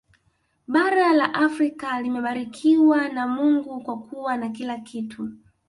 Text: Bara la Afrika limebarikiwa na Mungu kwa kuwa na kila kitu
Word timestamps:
Bara 0.67 1.13
la 1.13 1.31
Afrika 1.33 2.01
limebarikiwa 2.01 3.09
na 3.09 3.27
Mungu 3.27 3.81
kwa 3.83 3.99
kuwa 3.99 4.37
na 4.37 4.49
kila 4.49 4.77
kitu 4.77 5.29